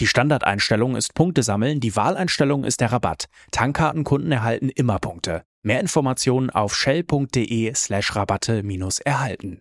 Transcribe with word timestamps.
Die 0.00 0.06
Standardeinstellung 0.06 0.94
ist 0.94 1.14
Punkte 1.14 1.42
sammeln, 1.42 1.80
die 1.80 1.96
Wahleinstellung 1.96 2.62
ist 2.62 2.80
der 2.80 2.92
Rabatt. 2.92 3.24
Tankkartenkunden 3.50 4.30
erhalten 4.30 4.68
immer 4.68 5.00
Punkte. 5.00 5.42
Mehr 5.62 5.80
Informationen 5.80 6.50
auf 6.50 6.76
shell.de 6.76 7.74
slash 7.74 8.14
Rabatte 8.14 8.62
minus 8.62 9.00
erhalten. 9.00 9.60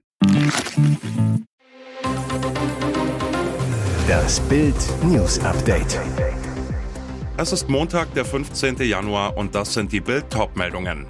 Das 4.07 4.39
Bild 4.41 4.75
News 5.03 5.39
Update. 5.39 5.99
Es 7.37 7.51
ist 7.51 7.67
Montag, 7.67 8.13
der 8.13 8.23
15. 8.23 8.77
Januar 8.83 9.35
und 9.37 9.55
das 9.55 9.73
sind 9.73 9.91
die 9.91 10.01
Bild 10.01 10.25
meldungen 10.55 11.07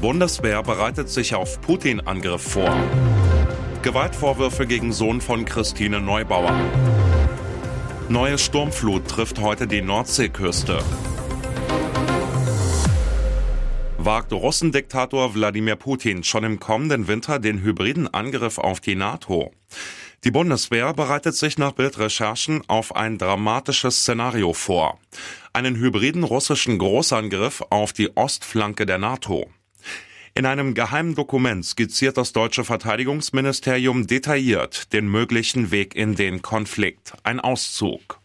Bundeswehr 0.00 0.62
bereitet 0.62 1.08
sich 1.08 1.34
auf 1.34 1.60
Putin-Angriff 1.62 2.42
vor. 2.42 2.76
Gewaltvorwürfe 3.82 4.66
gegen 4.66 4.92
Sohn 4.92 5.20
von 5.20 5.44
Christine 5.44 6.00
Neubauer. 6.00 6.54
Neue 8.08 8.38
Sturmflut 8.38 9.08
trifft 9.08 9.40
heute 9.40 9.66
die 9.66 9.82
Nordseeküste 9.82 10.78
wagt 14.04 14.34
Russendiktator 14.34 15.34
Wladimir 15.34 15.76
Putin 15.76 16.24
schon 16.24 16.44
im 16.44 16.60
kommenden 16.60 17.08
Winter 17.08 17.38
den 17.38 17.62
hybriden 17.62 18.12
Angriff 18.12 18.58
auf 18.58 18.80
die 18.80 18.96
NATO. 18.96 19.50
Die 20.24 20.30
Bundeswehr 20.30 20.92
bereitet 20.92 21.34
sich 21.34 21.56
nach 21.56 21.72
Bildrecherchen 21.72 22.62
auf 22.68 22.94
ein 22.94 23.16
dramatisches 23.16 24.02
Szenario 24.02 24.52
vor. 24.52 24.98
Einen 25.54 25.76
hybriden 25.76 26.22
russischen 26.22 26.78
Großangriff 26.78 27.62
auf 27.70 27.94
die 27.94 28.14
Ostflanke 28.14 28.84
der 28.84 28.98
NATO. 28.98 29.48
In 30.36 30.46
einem 30.46 30.74
geheimen 30.74 31.14
Dokument 31.14 31.64
skizziert 31.64 32.16
das 32.16 32.32
deutsche 32.32 32.64
Verteidigungsministerium 32.64 34.08
detailliert 34.08 34.92
den 34.92 35.06
möglichen 35.06 35.70
Weg 35.70 35.94
in 35.94 36.16
den 36.16 36.42
Konflikt. 36.42 37.12
Ein 37.22 37.38
Auszug. 37.38 38.18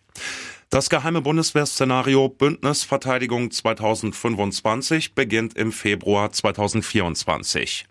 Das 0.71 0.89
geheime 0.89 1.21
Bundeswehrszenario 1.21 2.27
Bündnisverteidigung 2.29 3.51
2025 3.51 5.13
beginnt 5.13 5.55
im 5.55 5.71
Februar 5.71 6.31
2024. 6.31 7.85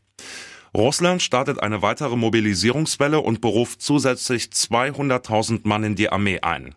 Russland 0.75 1.23
startet 1.23 1.63
eine 1.63 1.83
weitere 1.83 2.17
Mobilisierungswelle 2.17 3.21
und 3.21 3.41
beruft 3.41 3.83
zusätzlich 3.83 4.47
200.000 4.47 5.61
Mann 5.63 5.85
in 5.85 5.95
die 5.95 6.11
Armee 6.11 6.41
ein. 6.41 6.75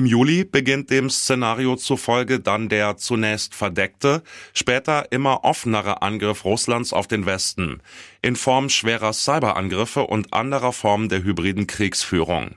Im 0.00 0.06
Juli 0.06 0.44
beginnt 0.44 0.88
dem 0.88 1.10
Szenario 1.10 1.76
zufolge 1.76 2.40
dann 2.40 2.70
der 2.70 2.96
zunächst 2.96 3.54
verdeckte, 3.54 4.22
später 4.54 5.12
immer 5.12 5.44
offenere 5.44 6.00
Angriff 6.00 6.46
Russlands 6.46 6.94
auf 6.94 7.06
den 7.06 7.26
Westen 7.26 7.82
in 8.22 8.34
Form 8.34 8.70
schwerer 8.70 9.12
Cyberangriffe 9.12 10.04
und 10.04 10.32
anderer 10.32 10.72
Formen 10.72 11.10
der 11.10 11.22
hybriden 11.22 11.66
Kriegsführung. 11.66 12.52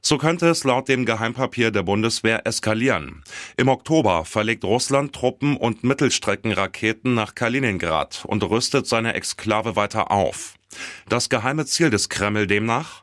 So 0.00 0.16
könnte 0.16 0.48
es 0.48 0.64
laut 0.64 0.88
dem 0.88 1.04
Geheimpapier 1.04 1.70
der 1.70 1.82
Bundeswehr 1.82 2.46
eskalieren. 2.46 3.22
Im 3.58 3.68
Oktober 3.68 4.24
verlegt 4.24 4.64
Russland 4.64 5.14
Truppen 5.14 5.58
und 5.58 5.84
Mittelstreckenraketen 5.84 7.12
nach 7.12 7.34
Kaliningrad 7.34 8.24
und 8.26 8.42
rüstet 8.42 8.86
seine 8.86 9.12
Exklave 9.12 9.76
weiter 9.76 10.10
auf. 10.10 10.54
Das 11.06 11.28
geheime 11.28 11.66
Ziel 11.66 11.90
des 11.90 12.08
Kreml 12.08 12.46
demnach? 12.46 13.02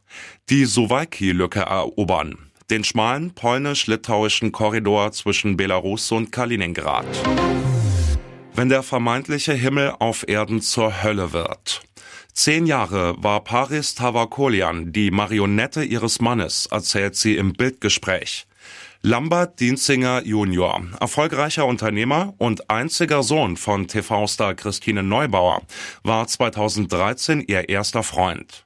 Die 0.49 0.65
Suwalki-Lücke 0.65 1.59
erobern. 1.59 2.49
Den 2.69 2.83
schmalen 2.83 3.33
polnisch-litauischen 3.33 4.51
Korridor 4.51 5.11
zwischen 5.11 5.57
Belarus 5.57 6.11
und 6.11 6.31
Kaliningrad. 6.31 7.05
Wenn 8.55 8.69
der 8.69 8.83
vermeintliche 8.83 9.53
Himmel 9.53 9.95
auf 9.99 10.27
Erden 10.27 10.61
zur 10.61 11.03
Hölle 11.03 11.33
wird. 11.33 11.81
Zehn 12.33 12.65
Jahre 12.65 13.15
war 13.17 13.43
Paris 13.43 13.95
Tavakolian 13.95 14.91
die 14.91 15.11
Marionette 15.11 15.83
ihres 15.83 16.19
Mannes, 16.19 16.67
erzählt 16.67 17.15
sie 17.15 17.35
im 17.35 17.53
Bildgespräch. 17.53 18.47
Lambert 19.05 19.59
Dienzinger 19.59 20.23
Junior, 20.25 20.81
erfolgreicher 20.99 21.65
Unternehmer 21.65 22.33
und 22.37 22.69
einziger 22.69 23.21
Sohn 23.21 23.57
von 23.57 23.87
TV-Star 23.89 24.55
Christine 24.55 25.03
Neubauer, 25.03 25.61
war 26.03 26.25
2013 26.25 27.41
ihr 27.41 27.67
erster 27.67 28.01
Freund. 28.01 28.65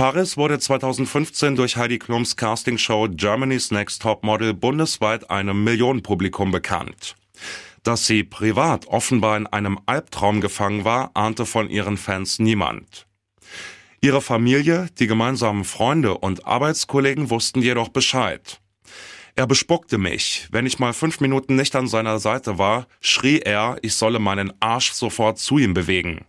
Paris 0.00 0.38
wurde 0.38 0.58
2015 0.58 1.56
durch 1.56 1.76
Heidi 1.76 1.98
Klums 1.98 2.34
Castingshow 2.34 3.06
Germany's 3.10 3.70
Next 3.70 4.00
Top 4.00 4.24
Model 4.24 4.54
bundesweit 4.54 5.28
einem 5.28 5.62
Millionenpublikum 5.62 6.50
bekannt. 6.50 7.16
Dass 7.82 8.06
sie 8.06 8.24
privat 8.24 8.86
offenbar 8.86 9.36
in 9.36 9.46
einem 9.46 9.78
Albtraum 9.84 10.40
gefangen 10.40 10.86
war, 10.86 11.10
ahnte 11.12 11.44
von 11.44 11.68
ihren 11.68 11.98
Fans 11.98 12.38
niemand. 12.38 13.06
Ihre 14.00 14.22
Familie, 14.22 14.86
die 14.98 15.06
gemeinsamen 15.06 15.64
Freunde 15.64 16.16
und 16.16 16.46
Arbeitskollegen 16.46 17.28
wussten 17.28 17.60
jedoch 17.60 17.90
Bescheid. 17.90 18.62
Er 19.34 19.46
bespuckte 19.46 19.98
mich. 19.98 20.48
Wenn 20.50 20.64
ich 20.64 20.78
mal 20.78 20.94
fünf 20.94 21.20
Minuten 21.20 21.56
nicht 21.56 21.76
an 21.76 21.88
seiner 21.88 22.18
Seite 22.18 22.56
war, 22.56 22.86
schrie 23.02 23.40
er, 23.40 23.76
ich 23.82 23.92
solle 23.96 24.18
meinen 24.18 24.50
Arsch 24.60 24.92
sofort 24.92 25.38
zu 25.38 25.58
ihm 25.58 25.74
bewegen. 25.74 26.24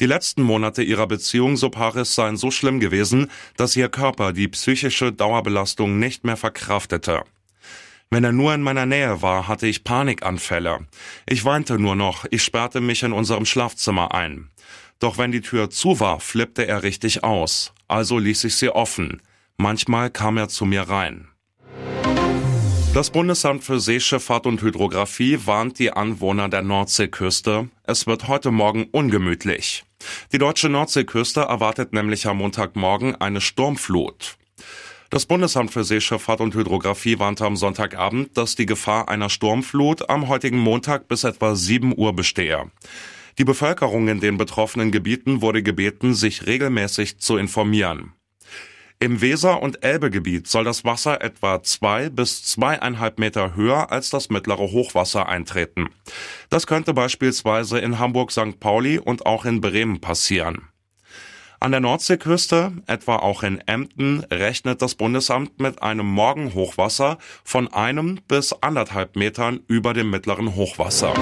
Die 0.00 0.06
letzten 0.06 0.42
Monate 0.42 0.82
ihrer 0.82 1.06
Beziehung, 1.06 1.58
so 1.58 1.68
Paris, 1.68 2.14
seien 2.14 2.38
so 2.38 2.50
schlimm 2.50 2.80
gewesen, 2.80 3.30
dass 3.58 3.76
ihr 3.76 3.90
Körper 3.90 4.32
die 4.32 4.48
psychische 4.48 5.12
Dauerbelastung 5.12 5.98
nicht 5.98 6.24
mehr 6.24 6.38
verkraftete. 6.38 7.22
Wenn 8.08 8.24
er 8.24 8.32
nur 8.32 8.54
in 8.54 8.62
meiner 8.62 8.86
Nähe 8.86 9.20
war, 9.20 9.46
hatte 9.46 9.66
ich 9.66 9.84
Panikanfälle. 9.84 10.86
Ich 11.26 11.44
weinte 11.44 11.78
nur 11.78 11.96
noch, 11.96 12.24
ich 12.30 12.42
sperrte 12.42 12.80
mich 12.80 13.02
in 13.02 13.12
unserem 13.12 13.44
Schlafzimmer 13.44 14.14
ein. 14.14 14.50
Doch 15.00 15.18
wenn 15.18 15.32
die 15.32 15.42
Tür 15.42 15.68
zu 15.68 16.00
war, 16.00 16.18
flippte 16.18 16.66
er 16.66 16.82
richtig 16.82 17.22
aus. 17.22 17.74
Also 17.86 18.18
ließ 18.18 18.44
ich 18.44 18.56
sie 18.56 18.70
offen. 18.70 19.20
Manchmal 19.58 20.10
kam 20.10 20.38
er 20.38 20.48
zu 20.48 20.64
mir 20.64 20.82
rein. 20.82 21.28
Das 22.92 23.10
Bundesamt 23.10 23.62
für 23.62 23.78
Seeschifffahrt 23.78 24.46
und 24.46 24.62
Hydrographie 24.62 25.38
warnt 25.44 25.78
die 25.78 25.92
Anwohner 25.92 26.48
der 26.48 26.62
Nordseeküste, 26.62 27.68
es 27.90 28.06
wird 28.06 28.28
heute 28.28 28.52
Morgen 28.52 28.86
ungemütlich. 28.92 29.84
Die 30.32 30.38
deutsche 30.38 30.68
Nordseeküste 30.68 31.40
erwartet 31.40 31.92
nämlich 31.92 32.26
am 32.26 32.38
Montagmorgen 32.38 33.16
eine 33.16 33.40
Sturmflut. 33.40 34.36
Das 35.10 35.26
Bundesamt 35.26 35.72
für 35.72 35.82
Seeschifffahrt 35.82 36.40
und 36.40 36.54
Hydrographie 36.54 37.18
warnte 37.18 37.44
am 37.44 37.56
Sonntagabend, 37.56 38.36
dass 38.36 38.54
die 38.54 38.66
Gefahr 38.66 39.08
einer 39.08 39.28
Sturmflut 39.28 40.08
am 40.08 40.28
heutigen 40.28 40.58
Montag 40.58 41.08
bis 41.08 41.24
etwa 41.24 41.56
7 41.56 41.92
Uhr 41.98 42.14
bestehe. 42.14 42.70
Die 43.38 43.44
Bevölkerung 43.44 44.06
in 44.06 44.20
den 44.20 44.36
betroffenen 44.36 44.92
Gebieten 44.92 45.42
wurde 45.42 45.64
gebeten, 45.64 46.14
sich 46.14 46.46
regelmäßig 46.46 47.18
zu 47.18 47.38
informieren. 47.38 48.12
Im 49.02 49.22
Weser- 49.22 49.62
und 49.62 49.82
Elbegebiet 49.82 50.46
soll 50.46 50.64
das 50.64 50.84
Wasser 50.84 51.22
etwa 51.22 51.62
zwei 51.62 52.10
bis 52.10 52.44
zweieinhalb 52.44 53.18
Meter 53.18 53.56
höher 53.56 53.90
als 53.90 54.10
das 54.10 54.28
mittlere 54.28 54.72
Hochwasser 54.72 55.26
eintreten. 55.26 55.88
Das 56.50 56.66
könnte 56.66 56.92
beispielsweise 56.92 57.78
in 57.78 57.98
Hamburg-St. 57.98 58.60
Pauli 58.60 58.98
und 58.98 59.24
auch 59.24 59.46
in 59.46 59.62
Bremen 59.62 60.02
passieren. 60.02 60.68
An 61.60 61.70
der 61.70 61.80
Nordseeküste, 61.80 62.72
etwa 62.86 63.16
auch 63.16 63.42
in 63.42 63.62
Emden, 63.66 64.20
rechnet 64.30 64.82
das 64.82 64.94
Bundesamt 64.96 65.60
mit 65.60 65.82
einem 65.82 66.06
Morgenhochwasser 66.06 67.16
von 67.42 67.72
einem 67.72 68.18
bis 68.28 68.52
anderthalb 68.52 69.16
Metern 69.16 69.60
über 69.66 69.94
dem 69.94 70.10
mittleren 70.10 70.56
Hochwasser. 70.56 71.14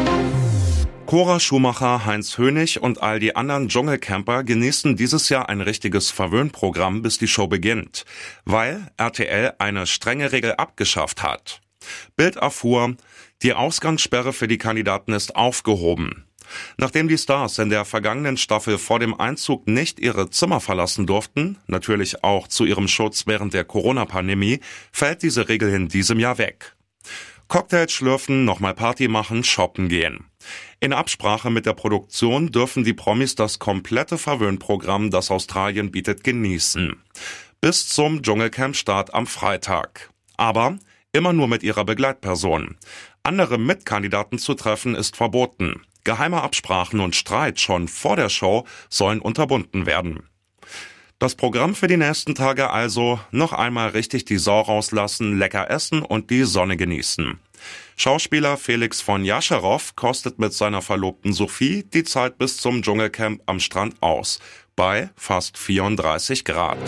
Cora 1.08 1.40
Schumacher, 1.40 2.04
Heinz 2.04 2.36
Hönig 2.36 2.82
und 2.82 3.02
all 3.02 3.18
die 3.18 3.34
anderen 3.34 3.70
Dschungelcamper 3.70 4.44
genießen 4.44 4.94
dieses 4.94 5.30
Jahr 5.30 5.48
ein 5.48 5.62
richtiges 5.62 6.10
Verwöhnprogramm, 6.10 7.00
bis 7.00 7.16
die 7.16 7.28
Show 7.28 7.46
beginnt, 7.46 8.04
weil 8.44 8.90
RTL 8.98 9.54
eine 9.58 9.86
strenge 9.86 10.32
Regel 10.32 10.52
abgeschafft 10.56 11.22
hat. 11.22 11.62
Bild 12.14 12.36
erfuhr, 12.36 12.94
die 13.40 13.54
Ausgangssperre 13.54 14.34
für 14.34 14.48
die 14.48 14.58
Kandidaten 14.58 15.14
ist 15.14 15.34
aufgehoben. 15.34 16.26
Nachdem 16.76 17.08
die 17.08 17.16
Stars 17.16 17.56
in 17.56 17.70
der 17.70 17.86
vergangenen 17.86 18.36
Staffel 18.36 18.76
vor 18.76 18.98
dem 18.98 19.18
Einzug 19.18 19.66
nicht 19.66 20.00
ihre 20.00 20.28
Zimmer 20.28 20.60
verlassen 20.60 21.06
durften, 21.06 21.56
natürlich 21.68 22.22
auch 22.22 22.48
zu 22.48 22.66
ihrem 22.66 22.86
Schutz 22.86 23.26
während 23.26 23.54
der 23.54 23.64
Corona-Pandemie, 23.64 24.60
fällt 24.92 25.22
diese 25.22 25.48
Regel 25.48 25.72
in 25.72 25.88
diesem 25.88 26.20
Jahr 26.20 26.36
weg. 26.36 26.76
Cocktails 27.48 27.92
schlürfen, 27.92 28.44
nochmal 28.44 28.74
Party 28.74 29.08
machen, 29.08 29.42
shoppen 29.42 29.88
gehen. 29.88 30.27
In 30.80 30.92
Absprache 30.92 31.50
mit 31.50 31.66
der 31.66 31.72
Produktion 31.72 32.52
dürfen 32.52 32.84
die 32.84 32.94
Promis 32.94 33.34
das 33.34 33.58
komplette 33.58 34.16
Verwöhnprogramm, 34.16 35.10
das 35.10 35.30
Australien 35.30 35.90
bietet, 35.90 36.22
genießen. 36.22 37.02
Bis 37.60 37.88
zum 37.88 38.22
Dschungelcamp-Start 38.22 39.12
am 39.12 39.26
Freitag. 39.26 40.10
Aber 40.36 40.78
immer 41.12 41.32
nur 41.32 41.48
mit 41.48 41.64
ihrer 41.64 41.84
Begleitperson. 41.84 42.76
Andere 43.24 43.58
Mitkandidaten 43.58 44.38
zu 44.38 44.54
treffen 44.54 44.94
ist 44.94 45.16
verboten. 45.16 45.82
Geheime 46.04 46.42
Absprachen 46.42 47.00
und 47.00 47.16
Streit 47.16 47.58
schon 47.58 47.88
vor 47.88 48.14
der 48.14 48.28
Show 48.28 48.64
sollen 48.88 49.20
unterbunden 49.20 49.84
werden. 49.84 50.28
Das 51.18 51.34
Programm 51.34 51.74
für 51.74 51.88
die 51.88 51.96
nächsten 51.96 52.36
Tage 52.36 52.70
also 52.70 53.18
noch 53.32 53.52
einmal 53.52 53.88
richtig 53.88 54.24
die 54.24 54.38
Sau 54.38 54.60
rauslassen, 54.60 55.36
lecker 55.36 55.68
essen 55.68 56.02
und 56.02 56.30
die 56.30 56.44
Sonne 56.44 56.76
genießen. 56.76 57.40
Schauspieler 57.96 58.56
Felix 58.56 59.00
von 59.00 59.24
Jascherow 59.24 59.94
kostet 59.96 60.38
mit 60.38 60.52
seiner 60.52 60.82
Verlobten 60.82 61.32
Sophie 61.32 61.84
die 61.84 62.04
Zeit 62.04 62.38
bis 62.38 62.58
zum 62.58 62.82
Dschungelcamp 62.82 63.42
am 63.46 63.60
Strand 63.60 63.96
aus, 64.00 64.38
bei 64.76 65.10
fast 65.16 65.58
34 65.58 66.44
Grad. 66.44 66.78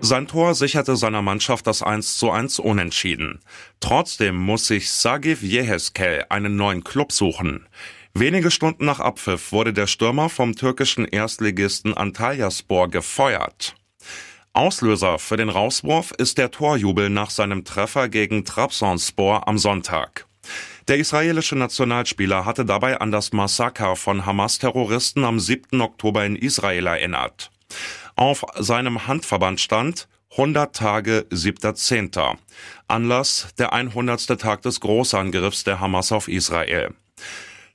Sein 0.00 0.26
Tor 0.26 0.54
sicherte 0.54 0.96
seiner 0.96 1.22
Mannschaft 1.22 1.66
das 1.66 1.82
1 1.82 2.18
zu 2.18 2.30
1 2.30 2.58
unentschieden. 2.58 3.40
Trotzdem 3.80 4.36
muss 4.36 4.66
sich 4.66 4.90
Sagiv 4.90 5.42
Yeheskel 5.42 6.26
einen 6.28 6.56
neuen 6.56 6.84
Club 6.84 7.10
suchen. 7.10 7.66
Wenige 8.12 8.50
Stunden 8.50 8.84
nach 8.84 9.00
Abpfiff 9.00 9.50
wurde 9.50 9.72
der 9.72 9.86
Stürmer 9.86 10.28
vom 10.28 10.54
türkischen 10.54 11.06
Erstligisten 11.06 11.94
Antalyaspor 11.94 12.90
gefeuert. 12.90 13.76
Auslöser 14.54 15.18
für 15.18 15.36
den 15.36 15.48
Rauswurf 15.48 16.12
ist 16.12 16.38
der 16.38 16.52
Torjubel 16.52 17.10
nach 17.10 17.30
seinem 17.30 17.64
Treffer 17.64 18.08
gegen 18.08 18.44
Trabzonspor 18.44 19.48
am 19.48 19.58
Sonntag. 19.58 20.26
Der 20.86 20.98
israelische 20.98 21.56
Nationalspieler 21.56 22.44
hatte 22.44 22.64
dabei 22.64 23.00
an 23.00 23.10
das 23.10 23.32
Massaker 23.32 23.96
von 23.96 24.24
Hamas-Terroristen 24.24 25.24
am 25.24 25.40
7. 25.40 25.80
Oktober 25.80 26.24
in 26.24 26.36
Israel 26.36 26.86
erinnert. 26.86 27.50
Auf 28.14 28.44
seinem 28.56 29.08
Handverband 29.08 29.60
stand 29.60 30.06
100 30.30 30.76
Tage 30.76 31.26
7.10. 31.30 32.36
Anlass 32.86 33.48
der 33.58 33.72
100. 33.72 34.38
Tag 34.38 34.62
des 34.62 34.78
Großangriffs 34.78 35.64
der 35.64 35.80
Hamas 35.80 36.12
auf 36.12 36.28
Israel. 36.28 36.94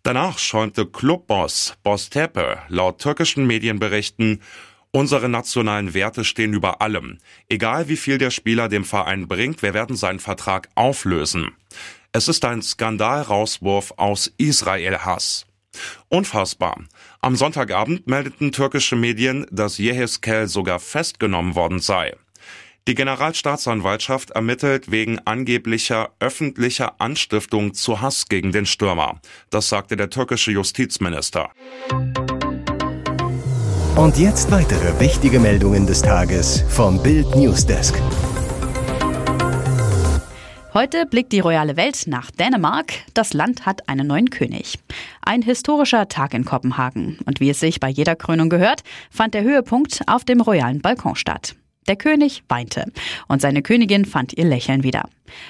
Danach 0.04 0.40
schäumte 0.40 0.86
Clubboss 0.86 1.74
Boss 1.84 2.10
Tepe 2.10 2.60
laut 2.70 3.02
türkischen 3.02 3.46
Medienberichten 3.48 4.42
Unsere 4.92 5.30
nationalen 5.30 5.94
Werte 5.94 6.24
stehen 6.24 6.54
über 6.54 6.82
allem. 6.82 7.20
Egal 7.48 7.90
wie 7.90 7.98
viel 7.98 8.18
der 8.18 8.32
Spieler 8.32 8.70
dem 8.70 8.84
Verein 8.84 9.28
bringt, 9.28 9.62
wir 9.62 9.76
werden 9.76 9.96
seinen 9.96 10.20
Vertrag 10.20 10.68
auflösen. 10.74 11.52
Es 12.12 12.28
ist 12.28 12.44
ein 12.44 12.64
Skandalrauswurf 12.64 13.94
aus 13.98 14.34
Israel-Hass. 14.38 15.46
Unfassbar. 16.08 16.82
Am 17.22 17.36
Sonntagabend 17.36 18.08
meldeten 18.08 18.52
türkische 18.52 18.96
Medien, 18.96 19.46
dass 19.52 19.78
Yeheskel 19.78 20.48
sogar 20.48 20.80
festgenommen 20.80 21.54
worden 21.54 21.80
sei. 21.80 22.16
Die 22.88 22.96
Generalstaatsanwaltschaft 22.96 24.32
ermittelt 24.32 24.90
wegen 24.90 25.20
angeblicher 25.20 26.10
öffentlicher 26.20 27.00
Anstiftung 27.00 27.76
zu 27.76 28.02
Hass 28.02 28.28
gegen 28.28 28.52
den 28.52 28.66
Stürmer. 28.66 29.22
Das 29.52 29.70
sagte 29.70 29.96
der 29.96 30.10
türkische 30.10 30.52
Justizminister. 30.52 31.52
Und 33.96 34.18
jetzt 34.18 34.50
weitere 34.52 35.00
wichtige 35.00 35.40
Meldungen 35.40 35.86
des 35.86 36.02
Tages 36.02 36.64
vom 36.70 37.02
Bild 37.04 37.36
Newsdesk. 37.36 37.96
Heute 40.74 41.06
blickt 41.06 41.32
die 41.32 41.40
royale 41.40 41.76
Welt 41.76 42.04
nach 42.06 42.32
Dänemark. 42.32 42.94
Das 43.14 43.34
Land 43.34 43.66
hat 43.66 43.90
einen 43.90 44.08
neuen 44.08 44.30
König. 44.30 44.80
Ein 45.22 45.42
historischer 45.42 46.08
Tag 46.08 46.34
in 46.34 46.46
Kopenhagen. 46.46 47.18
Und 47.26 47.40
wie 47.40 47.50
es 47.50 47.60
sich 47.60 47.80
bei 47.80 47.90
jeder 47.90 48.16
Krönung 48.16 48.50
gehört, 48.50 48.84
fand 49.10 49.34
der 49.34 49.44
Höhepunkt 49.44 50.02
auf 50.08 50.24
dem 50.24 50.42
royalen 50.42 50.82
Balkon 50.82 51.16
statt. 51.16 51.56
Der 51.90 51.96
König 51.96 52.44
weinte 52.48 52.86
und 53.28 53.42
seine 53.42 53.64
Königin 53.64 54.06
fand 54.06 54.38
ihr 54.38 54.46
Lächeln 54.46 54.84
wieder. 54.84 55.10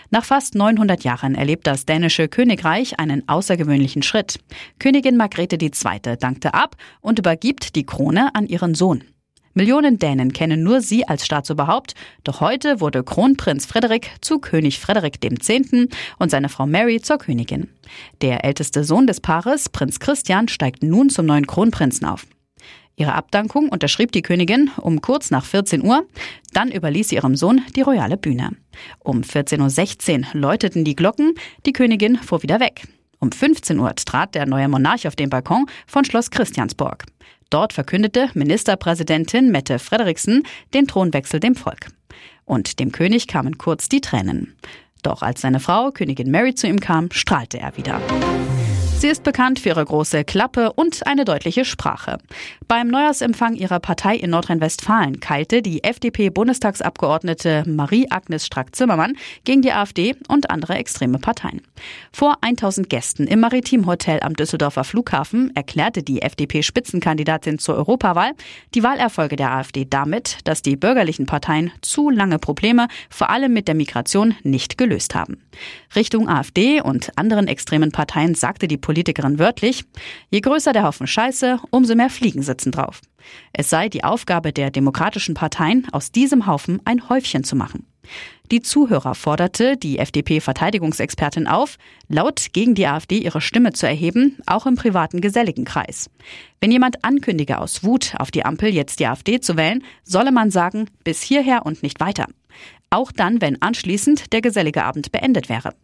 Nach 0.09 0.23
fast 0.23 0.55
900 0.55 1.03
Jahren 1.03 1.35
erlebt 1.35 1.67
das 1.67 1.85
dänische 1.85 2.29
Königreich 2.29 2.97
einen 2.97 3.27
außergewöhnlichen 3.27 4.03
Schritt. 4.03 4.39
Königin 4.79 5.17
Margrethe 5.17 5.57
II. 5.61 6.17
dankte 6.17 6.53
ab 6.53 6.77
und 7.01 7.19
übergibt 7.19 7.75
die 7.75 7.85
Krone 7.85 8.33
an 8.35 8.47
ihren 8.47 8.73
Sohn. 8.73 9.03
Millionen 9.53 9.99
Dänen 9.99 10.31
kennen 10.31 10.63
nur 10.63 10.79
sie 10.79 11.05
als 11.05 11.25
Staatsoberhaupt, 11.25 11.93
doch 12.23 12.39
heute 12.39 12.79
wurde 12.79 13.03
Kronprinz 13.03 13.65
Frederik 13.65 14.09
zu 14.21 14.39
König 14.39 14.79
Frederik 14.79 15.17
X. 15.21 15.49
und 16.19 16.31
seine 16.31 16.47
Frau 16.47 16.65
Mary 16.65 17.01
zur 17.01 17.17
Königin. 17.17 17.67
Der 18.21 18.45
älteste 18.45 18.85
Sohn 18.85 19.07
des 19.07 19.19
Paares, 19.19 19.67
Prinz 19.67 19.99
Christian, 19.99 20.47
steigt 20.47 20.83
nun 20.83 21.09
zum 21.09 21.25
neuen 21.25 21.47
Kronprinzen 21.47 22.07
auf. 22.07 22.25
Ihre 22.99 23.13
Abdankung 23.13 23.69
unterschrieb 23.69 24.11
die 24.11 24.21
Königin 24.21 24.71
um 24.75 25.01
kurz 25.01 25.31
nach 25.31 25.45
14 25.45 25.85
Uhr. 25.85 26.05
Dann 26.51 26.69
überließ 26.69 27.07
sie 27.07 27.15
ihrem 27.15 27.37
Sohn 27.37 27.61
die 27.77 27.81
royale 27.81 28.17
Bühne. 28.17 28.49
Um 28.99 29.21
14.16 29.21 30.19
Uhr 30.19 30.25
läuteten 30.33 30.83
die 30.83 30.97
Glocken. 30.97 31.33
Die 31.65 31.71
Königin 31.71 32.17
fuhr 32.17 32.43
wieder 32.43 32.59
weg. 32.59 32.83
Um 33.19 33.31
15 33.31 33.79
Uhr 33.79 33.95
trat 33.95 34.35
der 34.35 34.45
neue 34.45 34.67
Monarch 34.67 35.07
auf 35.07 35.15
den 35.15 35.29
Balkon 35.29 35.65
von 35.87 36.03
Schloss 36.03 36.29
Christiansborg. 36.29 37.05
Dort 37.49 37.71
verkündete 37.71 38.31
Ministerpräsidentin 38.33 39.49
Mette 39.49 39.79
Frederiksen 39.79 40.43
den 40.73 40.85
Thronwechsel 40.85 41.39
dem 41.39 41.55
Volk. 41.55 41.87
Und 42.43 42.79
dem 42.81 42.91
König 42.91 43.27
kamen 43.27 43.57
kurz 43.57 43.87
die 43.87 44.01
Tränen. 44.01 44.57
Doch 45.03 45.21
als 45.21 45.39
seine 45.39 45.61
Frau, 45.61 45.91
Königin 45.91 46.31
Mary, 46.31 46.53
zu 46.53 46.67
ihm 46.67 46.81
kam, 46.81 47.09
strahlte 47.11 47.59
er 47.59 47.77
wieder. 47.77 48.01
Sie 48.99 49.07
ist 49.07 49.23
bekannt 49.23 49.59
für 49.59 49.69
ihre 49.69 49.85
große 49.85 50.25
Klappe 50.25 50.73
und 50.73 51.07
eine 51.07 51.23
deutliche 51.23 51.63
Sprache. 51.63 52.17
Beim 52.67 52.89
Neujahrsempfang 52.89 53.55
ihrer 53.55 53.79
Partei 53.79 54.17
in 54.17 54.31
Nordrhein-Westfalen 54.31 55.21
keilte 55.21 55.61
die 55.61 55.85
FDP-Bundestagsabgeordnete 55.85 57.63
Marie-Agnes 57.65 58.45
Strack-Zimmermann 58.45 59.15
gegen 59.45 59.61
die 59.61 59.71
AfD 59.71 60.17
und 60.27 60.49
andere 60.49 60.73
extreme 60.73 61.17
Parteien. 61.17 61.61
Vor 62.11 62.39
1000 62.41 62.89
Gästen 62.89 63.25
im 63.25 63.39
Maritimhotel 63.39 64.19
am 64.21 64.33
Düsseldorfer 64.33 64.83
Flughafen 64.83 65.55
erklärte 65.55 66.03
die 66.03 66.21
FDP-Spitzenkandidatin 66.21 67.57
zur 67.57 67.77
Europawahl 67.77 68.33
die 68.75 68.83
Wahlerfolge 68.83 69.37
der 69.37 69.51
AfD 69.51 69.87
damit, 69.89 70.39
dass 70.43 70.61
die 70.61 70.75
bürgerlichen 70.75 71.25
Parteien 71.25 71.71
zu 71.79 72.09
lange 72.09 72.37
Probleme, 72.37 72.89
vor 73.09 73.29
allem 73.29 73.53
mit 73.53 73.69
der 73.69 73.75
Migration, 73.75 74.35
nicht 74.43 74.77
gelöst 74.77 75.15
haben. 75.15 75.37
Richtung 75.95 76.27
AfD 76.27 76.81
und 76.81 77.17
anderen 77.17 77.47
extremen 77.47 77.93
Parteien 77.93 78.35
sagte 78.35 78.67
die 78.67 78.77
Politikerin 78.89 79.37
wörtlich, 79.37 79.85
je 80.31 80.41
größer 80.41 80.73
der 80.73 80.81
Haufen 80.81 81.05
Scheiße, 81.05 81.59
umso 81.69 81.93
mehr 81.93 82.09
Fliegen 82.09 82.41
sitzen 82.41 82.71
drauf. 82.71 83.01
Es 83.53 83.69
sei 83.69 83.87
die 83.87 84.03
Aufgabe 84.03 84.51
der 84.51 84.71
demokratischen 84.71 85.35
Parteien, 85.35 85.85
aus 85.91 86.11
diesem 86.11 86.47
Haufen 86.47 86.81
ein 86.85 87.07
Häufchen 87.07 87.43
zu 87.43 87.55
machen. 87.55 87.85
Die 88.49 88.63
Zuhörer 88.63 89.13
forderte 89.13 89.77
die 89.77 89.99
FDP-Verteidigungsexpertin 89.99 91.45
auf, 91.45 91.77
laut 92.07 92.47
gegen 92.51 92.73
die 92.73 92.87
AfD 92.87 93.19
ihre 93.19 93.41
Stimme 93.41 93.73
zu 93.73 93.85
erheben, 93.85 94.39
auch 94.47 94.65
im 94.65 94.73
privaten 94.73 95.21
geselligen 95.21 95.65
Kreis. 95.65 96.09
Wenn 96.59 96.71
jemand 96.71 97.05
ankündige, 97.05 97.59
aus 97.59 97.83
Wut 97.83 98.15
auf 98.17 98.31
die 98.31 98.43
Ampel 98.43 98.73
jetzt 98.73 98.99
die 98.99 99.05
AfD 99.05 99.39
zu 99.39 99.55
wählen, 99.55 99.83
solle 100.03 100.31
man 100.31 100.49
sagen, 100.49 100.89
bis 101.03 101.21
hierher 101.21 101.63
und 101.63 101.83
nicht 101.83 101.99
weiter. 101.99 102.25
Auch 102.89 103.11
dann, 103.11 103.39
wenn 103.39 103.61
anschließend 103.61 104.33
der 104.33 104.41
gesellige 104.41 104.83
Abend 104.83 105.11
beendet 105.11 105.47
wäre. 105.47 105.75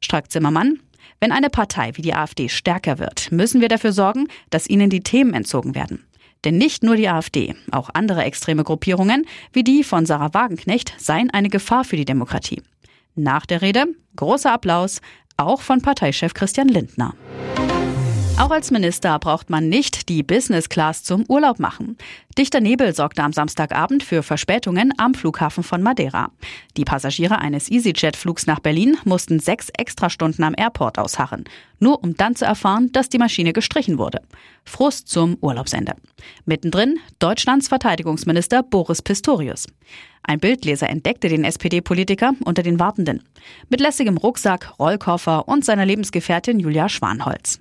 Strack-Zimmermann, 0.00 0.80
wenn 1.20 1.32
eine 1.32 1.50
Partei 1.50 1.92
wie 1.94 2.02
die 2.02 2.14
AfD 2.14 2.48
stärker 2.48 2.98
wird, 2.98 3.30
müssen 3.30 3.60
wir 3.60 3.68
dafür 3.68 3.92
sorgen, 3.92 4.28
dass 4.48 4.68
ihnen 4.68 4.88
die 4.88 5.02
Themen 5.02 5.34
entzogen 5.34 5.74
werden. 5.74 6.06
Denn 6.44 6.56
nicht 6.56 6.82
nur 6.82 6.96
die 6.96 7.08
AfD, 7.08 7.54
auch 7.70 7.90
andere 7.92 8.24
extreme 8.24 8.64
Gruppierungen, 8.64 9.26
wie 9.52 9.62
die 9.62 9.84
von 9.84 10.06
Sarah 10.06 10.32
Wagenknecht, 10.32 10.94
seien 10.96 11.30
eine 11.30 11.50
Gefahr 11.50 11.84
für 11.84 11.96
die 11.96 12.06
Demokratie. 12.06 12.62
Nach 13.14 13.44
der 13.44 13.60
Rede 13.60 13.84
großer 14.16 14.52
Applaus, 14.52 15.02
auch 15.36 15.60
von 15.60 15.82
Parteichef 15.82 16.32
Christian 16.32 16.68
Lindner. 16.68 17.14
Auch 18.38 18.50
als 18.50 18.70
Minister 18.70 19.18
braucht 19.18 19.50
man 19.50 19.68
nicht 19.68 20.08
die 20.08 20.22
Business 20.22 20.68
Class 20.68 21.02
zum 21.02 21.24
Urlaub 21.28 21.58
machen. 21.58 21.96
Dichter 22.38 22.60
Nebel 22.60 22.94
sorgte 22.94 23.22
am 23.22 23.32
Samstagabend 23.32 24.02
für 24.02 24.22
Verspätungen 24.22 24.94
am 24.96 25.14
Flughafen 25.14 25.62
von 25.62 25.82
Madeira. 25.82 26.30
Die 26.76 26.84
Passagiere 26.84 27.38
eines 27.38 27.70
EasyJet-Flugs 27.70 28.46
nach 28.46 28.60
Berlin 28.60 28.96
mussten 29.04 29.40
sechs 29.40 29.68
Extrastunden 29.76 30.42
am 30.44 30.54
Airport 30.56 30.98
ausharren, 30.98 31.44
nur 31.78 32.02
um 32.02 32.16
dann 32.16 32.34
zu 32.34 32.44
erfahren, 32.44 32.90
dass 32.92 33.08
die 33.08 33.18
Maschine 33.18 33.52
gestrichen 33.52 33.98
wurde. 33.98 34.22
Frust 34.64 35.08
zum 35.08 35.36
Urlaubsende. 35.40 35.92
Mittendrin 36.46 36.98
Deutschlands 37.18 37.68
Verteidigungsminister 37.68 38.62
Boris 38.62 39.02
Pistorius. 39.02 39.66
Ein 40.22 40.38
Bildleser 40.38 40.88
entdeckte 40.88 41.28
den 41.28 41.44
SPD-Politiker 41.44 42.32
unter 42.44 42.62
den 42.62 42.78
Wartenden. 42.78 43.22
Mit 43.68 43.80
lässigem 43.80 44.16
Rucksack, 44.16 44.78
Rollkoffer 44.78 45.48
und 45.48 45.64
seiner 45.64 45.86
Lebensgefährtin 45.86 46.60
Julia 46.60 46.88
Schwanholz. 46.88 47.60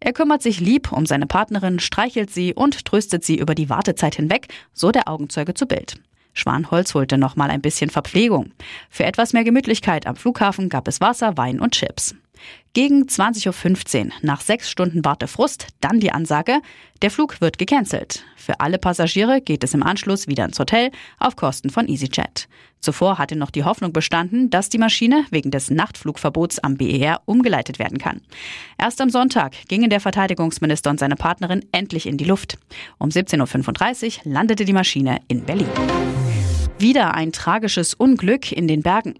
Er 0.00 0.12
kümmert 0.12 0.42
sich 0.42 0.60
lieb 0.60 0.92
um 0.92 1.06
seine 1.06 1.26
Partnerin, 1.26 1.78
streichelt 1.78 2.30
sie 2.30 2.54
und 2.54 2.84
tröstet 2.84 3.24
sie 3.24 3.38
über 3.38 3.54
die 3.54 3.70
Wartezeit 3.70 4.14
hinweg, 4.14 4.48
so 4.72 4.90
der 4.90 5.08
Augenzeuge 5.08 5.54
zu 5.54 5.66
Bild. 5.66 6.00
Schwanholz 6.34 6.92
holte 6.94 7.16
noch 7.16 7.36
mal 7.36 7.50
ein 7.50 7.62
bisschen 7.62 7.88
Verpflegung. 7.88 8.52
Für 8.90 9.04
etwas 9.04 9.32
mehr 9.32 9.44
Gemütlichkeit 9.44 10.06
am 10.06 10.16
Flughafen 10.16 10.68
gab 10.68 10.86
es 10.86 11.00
Wasser, 11.00 11.36
Wein 11.36 11.60
und 11.60 11.72
Chips. 11.72 12.14
Gegen 12.76 13.04
20.15 13.04 14.04
Uhr, 14.04 14.12
nach 14.20 14.42
sechs 14.42 14.68
Stunden 14.68 15.02
Wartefrust, 15.02 15.68
dann 15.80 15.98
die 15.98 16.12
Ansage, 16.12 16.60
der 17.00 17.10
Flug 17.10 17.40
wird 17.40 17.56
gecancelt. 17.56 18.26
Für 18.36 18.60
alle 18.60 18.76
Passagiere 18.76 19.40
geht 19.40 19.64
es 19.64 19.72
im 19.72 19.82
Anschluss 19.82 20.28
wieder 20.28 20.44
ins 20.44 20.58
Hotel 20.58 20.90
auf 21.18 21.36
Kosten 21.36 21.70
von 21.70 21.88
EasyJet. 21.88 22.48
Zuvor 22.80 23.16
hatte 23.16 23.34
noch 23.34 23.50
die 23.50 23.64
Hoffnung 23.64 23.94
bestanden, 23.94 24.50
dass 24.50 24.68
die 24.68 24.76
Maschine 24.76 25.24
wegen 25.30 25.50
des 25.50 25.70
Nachtflugverbots 25.70 26.58
am 26.58 26.76
BER 26.76 27.22
umgeleitet 27.24 27.78
werden 27.78 27.96
kann. 27.96 28.20
Erst 28.76 29.00
am 29.00 29.08
Sonntag 29.08 29.54
gingen 29.68 29.88
der 29.88 30.00
Verteidigungsminister 30.00 30.90
und 30.90 31.00
seine 31.00 31.16
Partnerin 31.16 31.64
endlich 31.72 32.04
in 32.04 32.18
die 32.18 32.24
Luft. 32.24 32.58
Um 32.98 33.08
17.35 33.08 34.26
Uhr 34.26 34.32
landete 34.34 34.66
die 34.66 34.74
Maschine 34.74 35.22
in 35.28 35.46
Berlin. 35.46 35.70
Wieder 36.78 37.14
ein 37.14 37.32
tragisches 37.32 37.94
Unglück 37.94 38.52
in 38.52 38.68
den 38.68 38.82
Bergen. 38.82 39.14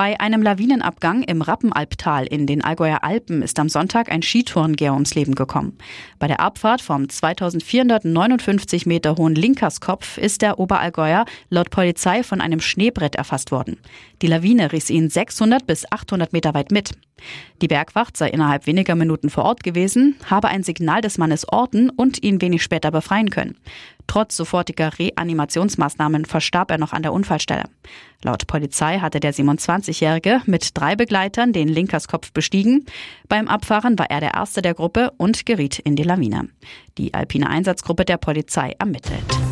Bei 0.00 0.18
einem 0.18 0.40
Lawinenabgang 0.40 1.24
im 1.24 1.42
Rappenalptal 1.42 2.24
in 2.24 2.46
den 2.46 2.64
Allgäuer 2.64 3.04
Alpen 3.04 3.42
ist 3.42 3.58
am 3.58 3.68
Sonntag 3.68 4.10
ein 4.10 4.22
Skitourengeher 4.22 4.94
ums 4.94 5.14
Leben 5.14 5.34
gekommen. 5.34 5.76
Bei 6.18 6.26
der 6.26 6.40
Abfahrt 6.40 6.80
vom 6.80 7.06
2459 7.06 8.86
Meter 8.86 9.16
hohen 9.16 9.34
Linkerskopf 9.34 10.16
ist 10.16 10.40
der 10.40 10.58
Oberallgäuer 10.58 11.26
laut 11.50 11.68
Polizei 11.68 12.22
von 12.22 12.40
einem 12.40 12.60
Schneebrett 12.60 13.14
erfasst 13.14 13.52
worden. 13.52 13.76
Die 14.22 14.26
Lawine 14.26 14.72
riss 14.72 14.88
ihn 14.88 15.10
600 15.10 15.66
bis 15.66 15.84
800 15.92 16.32
Meter 16.32 16.54
weit 16.54 16.70
mit. 16.70 16.92
Die 17.60 17.68
Bergwacht 17.68 18.16
sei 18.16 18.30
innerhalb 18.30 18.66
weniger 18.66 18.94
Minuten 18.94 19.28
vor 19.28 19.44
Ort 19.44 19.62
gewesen, 19.62 20.16
habe 20.30 20.48
ein 20.48 20.62
Signal 20.62 21.02
des 21.02 21.18
Mannes 21.18 21.46
orten 21.46 21.90
und 21.90 22.22
ihn 22.22 22.40
wenig 22.40 22.62
später 22.62 22.90
befreien 22.90 23.28
können. 23.28 23.56
Trotz 24.06 24.36
sofortiger 24.36 24.98
Reanimationsmaßnahmen 24.98 26.24
verstarb 26.24 26.70
er 26.70 26.78
noch 26.78 26.92
an 26.92 27.02
der 27.02 27.12
Unfallstelle. 27.12 27.64
Laut 28.22 28.46
Polizei 28.48 28.98
hatte 28.98 29.20
der 29.20 29.32
27-Jährige 29.90 30.42
mit 30.46 30.70
drei 30.74 30.96
Begleitern 30.96 31.52
den 31.52 31.68
Linkerskopf 31.68 32.32
bestiegen. 32.32 32.86
Beim 33.28 33.48
Abfahren 33.48 33.98
war 33.98 34.10
er 34.10 34.20
der 34.20 34.34
erste 34.34 34.62
der 34.62 34.74
Gruppe 34.74 35.12
und 35.16 35.46
geriet 35.46 35.78
in 35.78 35.96
die 35.96 36.02
Lawine. 36.02 36.48
Die 36.98 37.14
alpine 37.14 37.48
Einsatzgruppe 37.48 38.04
der 38.04 38.16
Polizei 38.16 38.74
ermittelt. 38.78 39.49